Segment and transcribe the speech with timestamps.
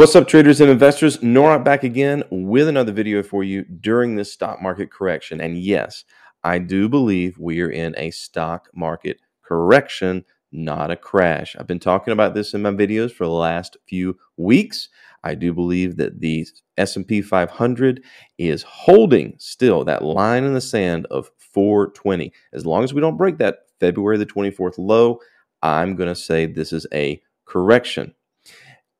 [0.00, 1.18] What's up, traders and investors?
[1.18, 5.42] Noront back again with another video for you during this stock market correction.
[5.42, 6.04] And yes,
[6.42, 11.54] I do believe we are in a stock market correction, not a crash.
[11.54, 14.88] I've been talking about this in my videos for the last few weeks.
[15.22, 16.48] I do believe that the
[16.78, 18.02] S&P 500
[18.38, 22.32] is holding still that line in the sand of 420.
[22.54, 25.20] As long as we don't break that February the 24th low,
[25.62, 28.14] I'm going to say this is a correction.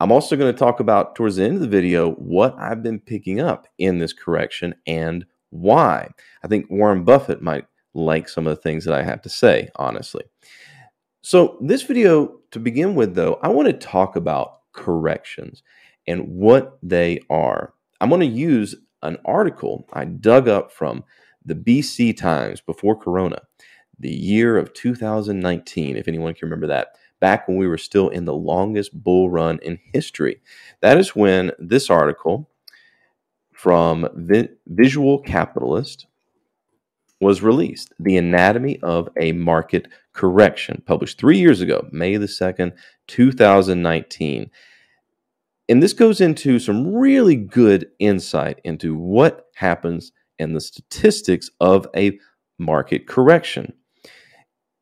[0.00, 2.98] I'm also going to talk about towards the end of the video what I've been
[2.98, 6.08] picking up in this correction and why.
[6.42, 9.68] I think Warren Buffett might like some of the things that I have to say,
[9.76, 10.24] honestly.
[11.20, 15.62] So, this video, to begin with, though, I want to talk about corrections
[16.06, 17.74] and what they are.
[18.00, 21.04] I'm going to use an article I dug up from
[21.44, 23.42] the BC Times before Corona,
[23.98, 28.24] the year of 2019, if anyone can remember that back when we were still in
[28.24, 30.40] the longest bull run in history.
[30.80, 32.50] That is when this article
[33.52, 36.06] from Vi- Visual Capitalist
[37.20, 42.72] was released The Anatomy of a Market Correction, published three years ago, May the 2nd,
[43.06, 44.50] 2019.
[45.68, 51.86] And this goes into some really good insight into what happens and the statistics of
[51.94, 52.18] a
[52.58, 53.72] market correction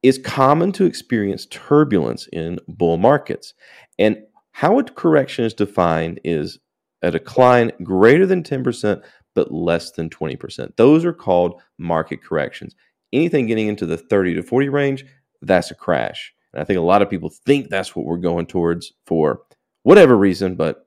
[0.02, 3.54] it's common to experience turbulence in bull markets.
[3.98, 4.18] And
[4.52, 6.58] how a correction is defined is
[7.02, 9.02] a decline greater than 10%
[9.34, 10.76] but less than 20%.
[10.76, 12.74] Those are called market corrections.
[13.12, 15.04] Anything getting into the 30 to 40 range,
[15.42, 16.34] that's a crash.
[16.52, 19.42] And I think a lot of people think that's what we're going towards for
[19.84, 20.86] whatever reason, but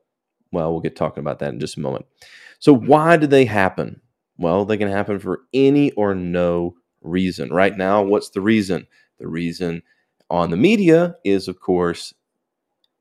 [0.52, 2.04] well, we'll get talking about that in just a moment.
[2.58, 4.02] So, why do they happen?
[4.36, 7.52] Well, they can happen for any or no reason.
[7.52, 8.86] Right now, what's the reason?
[9.18, 9.82] The reason
[10.30, 12.14] on the media is, of course,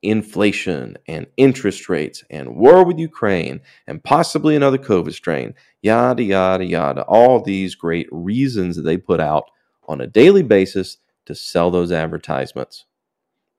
[0.02, 6.66] inflation and interest rates and war with Ukraine and possibly another COVID strain, yada, yada,
[6.66, 7.04] yada.
[7.04, 9.46] All these great reasons that they put out
[9.88, 12.86] on a daily basis to sell those advertisements.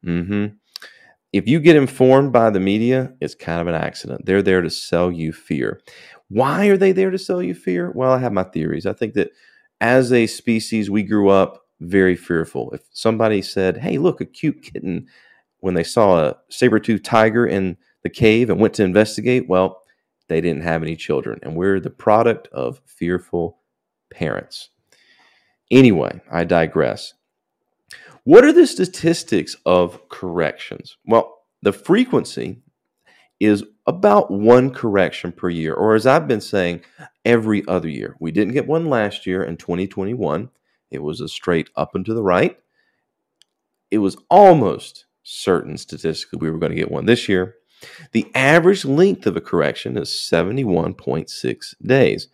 [0.05, 0.57] Mm-hmm.
[1.33, 4.27] If you get informed by the media, it's kind of an accident.
[4.27, 5.81] They're there to sell you fear.
[6.29, 7.91] Why are they there to sell you fear?
[7.91, 8.85] Well, I have my theories.
[8.85, 9.31] I think that
[9.83, 12.71] as a species, we grew up very fearful.
[12.71, 15.09] If somebody said, Hey, look, a cute kitten,
[15.59, 19.83] when they saw a saber tooth tiger in the cave and went to investigate, well,
[20.29, 21.41] they didn't have any children.
[21.43, 23.59] And we're the product of fearful
[24.11, 24.71] parents.
[25.71, 27.15] Anyway, I digress.
[28.25, 30.97] What are the statistics of corrections?
[31.07, 32.63] Well, the frequency
[33.41, 36.83] is about one correction per year, or as I've been saying,
[37.25, 38.17] every other year.
[38.21, 40.51] We didn't get one last year in 2021.
[40.91, 42.59] It was a straight up and to the right.
[43.91, 47.57] It was almost certain statistically we were going to get one this year.
[48.13, 52.29] The average length of a correction is 71.6 days.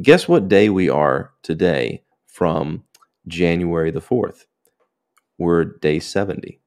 [0.00, 2.84] Guess what day we are today from
[3.26, 4.46] January the 4th?
[5.38, 6.61] We're day 70.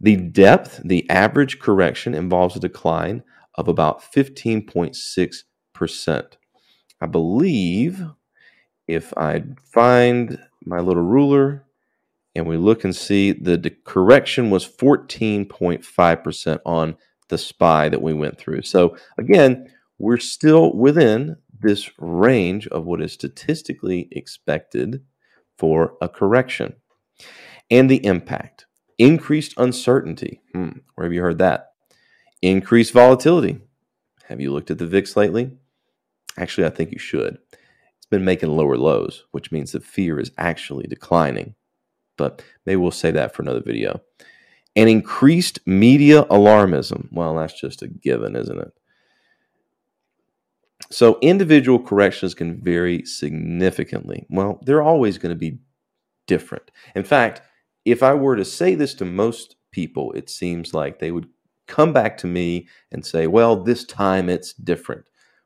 [0.00, 3.22] The depth, the average correction involves a decline
[3.56, 6.24] of about 15.6%.
[7.02, 8.02] I believe
[8.88, 11.64] if I find my little ruler
[12.34, 16.96] and we look and see the correction was 14.5% on
[17.28, 18.62] the SPY that we went through.
[18.62, 19.68] So again,
[19.98, 25.02] we're still within this range of what is statistically expected
[25.58, 26.74] for a correction.
[27.70, 28.66] And the impact
[29.00, 30.42] increased uncertainty.
[30.52, 31.72] Hmm, where have you heard that?
[32.42, 33.60] Increased volatility.
[34.28, 35.50] Have you looked at the VIX lately?
[36.36, 37.38] Actually, I think you should
[37.96, 41.54] It's been making lower lows, which means the fear is actually declining.
[42.16, 44.02] But maybe we'll save that for another video.
[44.76, 47.08] And increased media alarmism.
[47.10, 48.72] Well, that's just a given, isn't it?
[50.90, 54.26] So individual corrections can vary significantly.
[54.28, 55.58] Well, they're always going to be
[56.26, 56.70] different.
[56.94, 57.42] In fact,
[57.90, 61.28] if I were to say this to most people, it seems like they would
[61.66, 65.04] come back to me and say, well, this time it's different,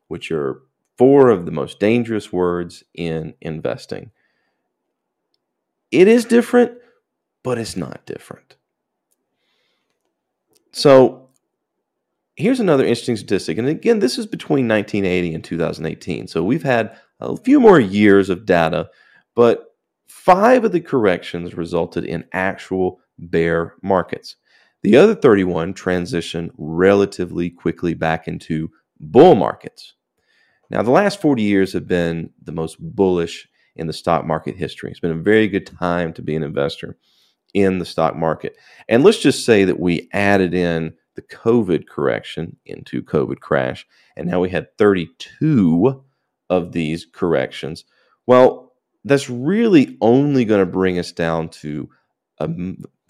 [0.08, 0.62] which are
[0.96, 4.10] four of the most dangerous words in investing.
[5.90, 6.72] It is different,
[7.42, 8.56] but it's not different.
[10.72, 11.28] So
[12.36, 13.58] here's another interesting statistic.
[13.58, 16.26] And again, this is between 1980 and 2018.
[16.26, 18.90] So we've had a few more years of data,
[19.34, 19.73] but
[20.24, 24.36] five of the corrections resulted in actual bear markets.
[24.82, 29.94] The other 31 transitioned relatively quickly back into bull markets.
[30.70, 34.90] Now, the last 40 years have been the most bullish in the stock market history.
[34.90, 36.96] It's been a very good time to be an investor
[37.52, 38.56] in the stock market.
[38.88, 43.86] And let's just say that we added in the COVID correction into COVID crash,
[44.16, 46.02] and now we had 32
[46.48, 47.84] of these corrections.
[48.26, 48.73] Well,
[49.04, 51.88] that's really only going to bring us down to
[52.38, 52.48] a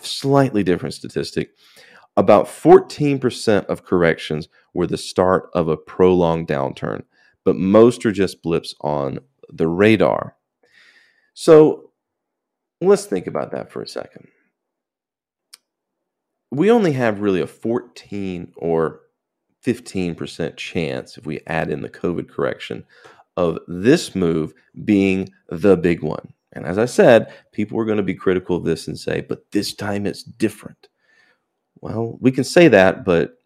[0.01, 1.51] slightly different statistic.
[2.17, 7.05] About 14% of corrections were the start of a prolonged downturn,
[7.45, 9.19] but most are just blips on
[9.49, 10.37] the radar.
[11.35, 11.91] So
[12.81, 14.29] let's think about that for a second.
[16.51, 19.01] We only have really a 14 or
[19.65, 22.85] 15% chance, if we add in the COVID correction,
[23.37, 24.55] of this move
[24.85, 26.33] being the big one.
[26.53, 29.51] And as I said, people are going to be critical of this and say, but
[29.51, 30.89] this time it's different.
[31.81, 33.39] Well, we can say that, but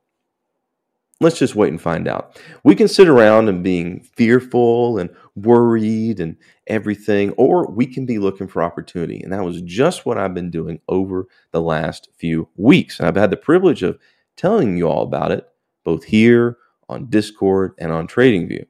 [1.20, 2.40] let's just wait and find out.
[2.64, 6.36] We can sit around and being fearful and worried and
[6.66, 9.20] everything, or we can be looking for opportunity.
[9.22, 12.98] And that was just what I've been doing over the last few weeks.
[12.98, 13.98] And I've had the privilege of
[14.36, 15.48] telling you all about it,
[15.82, 16.58] both here
[16.88, 18.66] on Discord and on TradingView.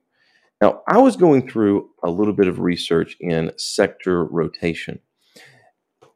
[0.61, 4.99] Now, I was going through a little bit of research in sector rotation.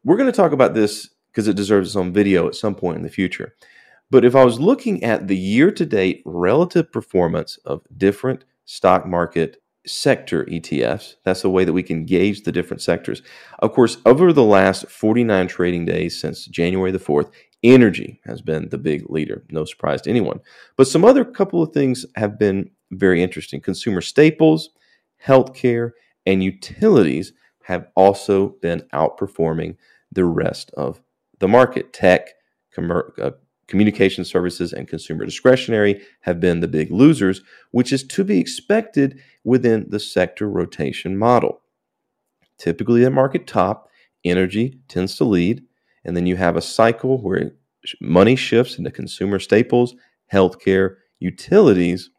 [0.04, 2.96] We're going to talk about this because it deserves its own video at some point
[2.96, 3.54] in the future.
[4.10, 9.06] But if I was looking at the year to date relative performance of different stock
[9.06, 13.22] market sector ETFs, that's the way that we can gauge the different sectors.
[13.60, 17.30] Of course, over the last 49 trading days since January the 4th,
[17.62, 19.44] energy has been the big leader.
[19.50, 20.40] No surprise to anyone.
[20.76, 23.60] But some other couple of things have been very interesting.
[23.60, 24.70] Consumer staples,
[25.24, 25.92] healthcare,
[26.26, 27.32] and utilities
[27.64, 29.76] have also been outperforming
[30.10, 31.00] the rest of
[31.38, 31.92] the market.
[31.92, 32.28] Tech,
[32.78, 33.30] uh,
[33.66, 37.40] communication services, and consumer discretionary have been the big losers,
[37.70, 41.60] which is to be expected within the sector rotation model.
[42.58, 43.88] Typically, at market top,
[44.24, 45.62] energy tends to lead,
[46.04, 47.52] and then you have a cycle where
[48.00, 49.94] money shifts into consumer staples,
[50.32, 52.10] healthcare, utilities,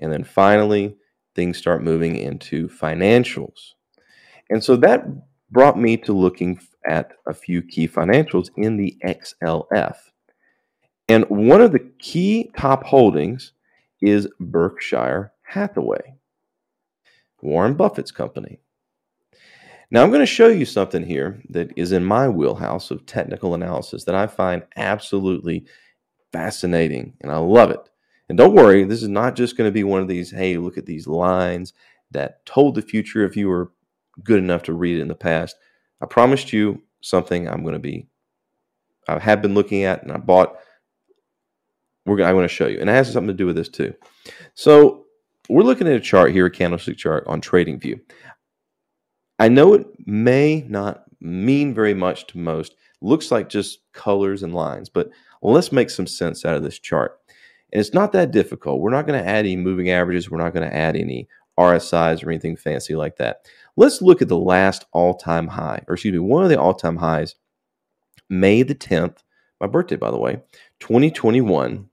[0.00, 0.96] and then finally,
[1.34, 3.74] things start moving into financials.
[4.48, 5.06] And so that
[5.50, 9.96] brought me to looking at a few key financials in the XLF.
[11.08, 13.52] And one of the key top holdings
[14.00, 16.14] is Berkshire Hathaway,
[17.42, 18.60] Warren Buffett's company.
[19.90, 23.54] Now, I'm going to show you something here that is in my wheelhouse of technical
[23.54, 25.66] analysis that I find absolutely
[26.32, 27.88] fascinating, and I love it.
[28.30, 30.78] And don't worry, this is not just going to be one of these, hey, look
[30.78, 31.72] at these lines
[32.12, 33.72] that told the future if you were
[34.22, 35.56] good enough to read it in the past.
[36.00, 38.06] I promised you something I'm going to be,
[39.08, 40.56] I have been looking at and I bought.
[42.06, 42.80] We're, going, I'm going to show you.
[42.80, 43.94] And it has something to do with this too.
[44.54, 45.06] So
[45.48, 48.00] we're looking at a chart here, a candlestick chart on TradingView.
[49.40, 52.76] I know it may not mean very much to most.
[53.00, 55.10] Looks like just colors and lines, but
[55.42, 57.19] let's make some sense out of this chart.
[57.72, 58.80] And it's not that difficult.
[58.80, 60.30] We're not going to add any moving averages.
[60.30, 61.28] We're not going to add any
[61.58, 63.46] RSIs or anything fancy like that.
[63.76, 66.74] Let's look at the last all time high, or excuse me, one of the all
[66.74, 67.34] time highs,
[68.28, 69.18] May the 10th,
[69.60, 70.40] my birthday, by the way,
[70.80, 71.88] 2021,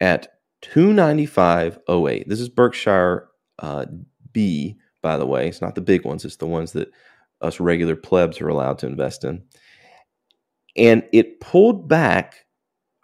[0.00, 0.28] at
[0.62, 2.26] 295.08.
[2.26, 3.28] This is Berkshire
[3.58, 3.86] uh,
[4.32, 5.48] B, by the way.
[5.48, 6.90] It's not the big ones, it's the ones that
[7.42, 9.42] us regular plebs are allowed to invest in.
[10.76, 12.45] And it pulled back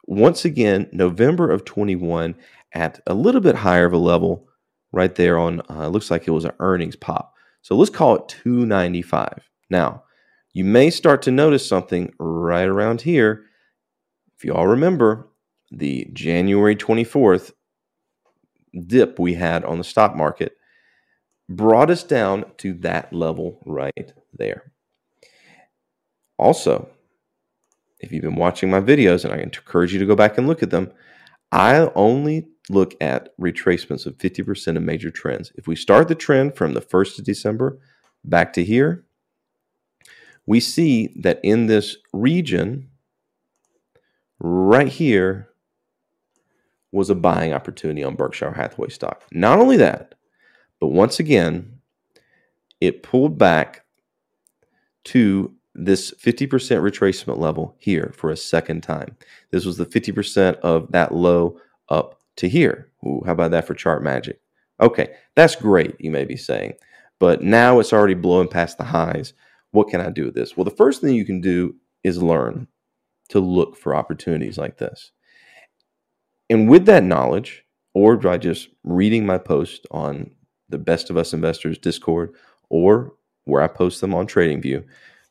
[0.04, 2.35] once again, November of 21
[2.75, 4.49] at a little bit higher of a level
[4.92, 7.35] right there on, uh, looks like it was an earnings pop.
[7.62, 9.49] So let's call it 295.
[9.71, 10.02] Now,
[10.52, 13.44] you may start to notice something right around here.
[14.37, 15.28] If you all remember,
[15.71, 17.52] the January 24th
[18.87, 20.56] dip we had on the stock market
[21.49, 24.73] brought us down to that level right there.
[26.38, 26.88] Also,
[28.02, 30.62] if you've been watching my videos, and I encourage you to go back and look
[30.62, 30.92] at them,
[31.52, 35.52] I only look at retracements of 50% of major trends.
[35.54, 37.78] If we start the trend from the 1st of December
[38.25, 39.04] back to here,
[40.47, 42.88] we see that in this region
[44.40, 45.49] right here
[46.90, 49.23] was a buying opportunity on Berkshire Hathaway stock.
[49.32, 50.14] Not only that,
[50.80, 51.78] but once again,
[52.80, 53.85] it pulled back
[55.04, 59.17] to this 50% retracement level here for a second time.
[59.50, 62.91] This was the 50% of that low up to here.
[63.07, 64.41] Ooh, how about that for chart magic?
[64.81, 66.75] Okay, that's great, you may be saying.
[67.19, 69.33] But now it's already blowing past the highs.
[69.71, 70.57] What can I do with this?
[70.57, 72.67] Well, the first thing you can do is learn
[73.29, 75.12] to look for opportunities like this.
[76.50, 77.64] And with that knowledge,
[77.95, 80.31] or by just reading my post on
[80.69, 82.35] the Best of Us Investors Discord,
[82.69, 83.14] or
[83.45, 84.85] where I post them on TradingView,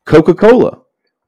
[0.05, 0.81] Coca Cola,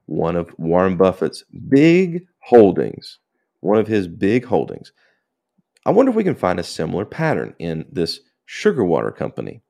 [0.05, 3.19] one of Warren Buffett's big holdings,
[3.59, 4.91] one of his big holdings.
[5.85, 9.61] I wonder if we can find a similar pattern in this sugar water company.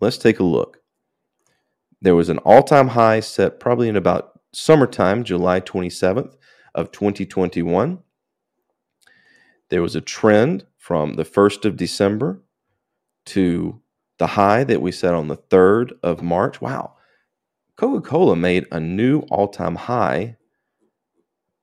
[0.00, 0.78] Let's take a look.
[2.02, 6.36] There was an all-time high set probably in about summertime, July 27th
[6.74, 8.00] of 2021.
[9.70, 12.42] There was a trend from the 1st of December
[13.26, 13.80] to
[14.18, 16.60] the high that we set on the 3rd of March.
[16.60, 16.94] Wow.
[17.76, 20.36] Coca Cola made a new all time high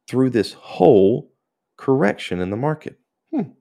[0.08, 1.32] through this whole
[1.78, 3.00] correction in the market.
[3.32, 3.52] Hmm.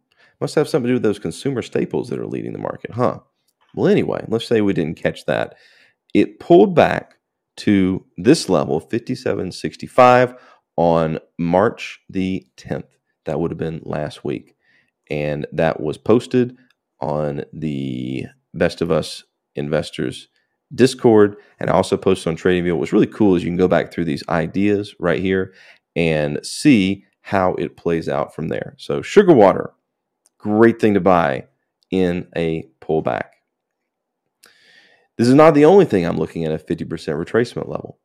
[0.41, 3.21] Must have something to do with those consumer staples that are leading the market, huh?
[3.75, 5.57] Well, anyway, let's say we didn't catch that.
[6.13, 7.17] It pulled back
[7.59, 10.37] to this level, 57.65,
[10.77, 12.89] on March the 10th.
[13.25, 14.57] That would have been last week.
[15.11, 16.57] And that was posted
[17.01, 20.29] on the Best of Us Investors
[20.75, 22.77] Discord and I also posted on TradingView.
[22.77, 25.53] What's really cool is you can go back through these ideas right here
[25.95, 28.75] and see how it plays out from there.
[28.79, 29.73] So, sugar water,
[30.39, 31.47] great thing to buy
[31.91, 33.29] in a pullback.
[35.17, 37.99] This is not the only thing I'm looking at a 50% retracement level.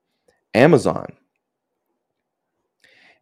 [0.53, 1.07] Amazon.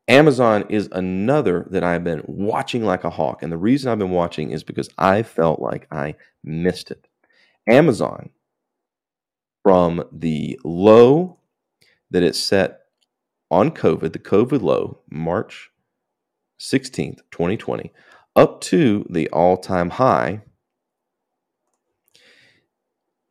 [0.07, 3.41] Amazon is another that I've been watching like a hawk.
[3.41, 7.07] And the reason I've been watching is because I felt like I missed it.
[7.67, 8.29] Amazon,
[9.65, 11.39] from the low
[12.11, 12.81] that it set
[13.49, 15.71] on COVID, the COVID low, March
[16.59, 17.91] 16th, 2020,
[18.35, 20.43] up to the all time high.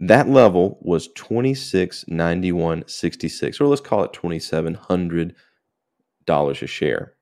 [0.01, 5.35] That level was 2691.66 or let's call it $2700
[6.27, 7.13] a share.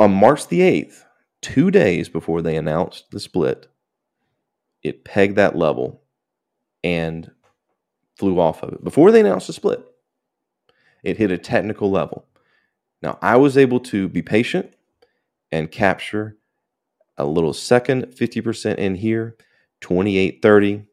[0.00, 1.04] On march the 8th
[1.40, 3.68] two days before they announced the split
[4.82, 6.00] it pegged that level
[6.84, 7.32] and
[8.16, 9.84] flew off of it before they announced the split
[11.02, 12.26] it hit a technical level
[13.02, 14.72] now i was able to be patient
[15.50, 16.36] and capture
[17.16, 19.36] a little second 50% in here
[19.80, 20.86] 2830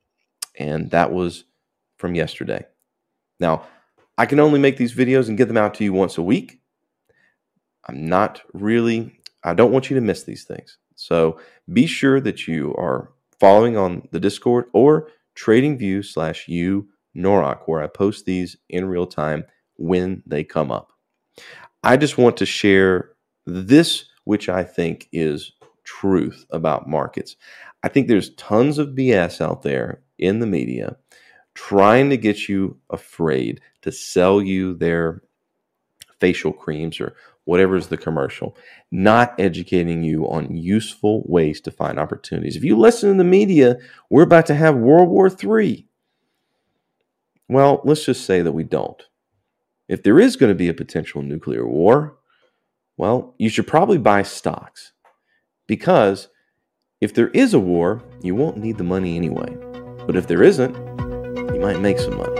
[0.60, 1.46] and that was
[1.98, 2.66] from yesterday.
[3.40, 3.64] Now,
[4.18, 6.60] I can only make these videos and get them out to you once a week.
[7.88, 10.78] I'm not really I don't want you to miss these things.
[10.96, 11.40] So,
[11.74, 17.82] be sure that you are following on the Discord or TradingView slash U Norok, where
[17.82, 19.44] I post these in real time
[19.76, 20.92] when they come up.
[21.84, 23.12] I just want to share
[23.46, 25.52] this, which I think is
[25.84, 27.36] truth about markets.
[27.84, 30.96] I think there's tons of BS out there in the media
[31.54, 35.22] trying to get you afraid to sell you their
[36.20, 37.16] facial creams or
[37.52, 38.56] whatever is the commercial,
[38.94, 42.56] not educating you on useful ways to find opportunities.
[42.56, 43.76] If you listen to the media,
[44.10, 45.86] we're about to have World War III.
[47.50, 49.04] Well, let's just say that we don't.
[49.90, 52.18] If there is going to be a potential nuclear war,
[52.96, 54.94] well, you should probably buy stocks
[55.68, 56.30] because
[57.02, 59.58] if there is a war, you won't need the money anyway.
[60.08, 60.74] But if there isn't,
[61.54, 62.38] you might make some money.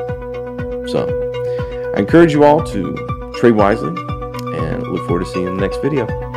[0.88, 1.04] So,
[1.98, 3.94] I encourage you all to trade wisely
[4.92, 6.31] look forward to seeing you in the next video.